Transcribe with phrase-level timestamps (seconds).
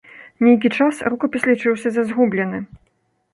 [0.45, 2.63] Нейкі час рукапіс лічыўся за згублены.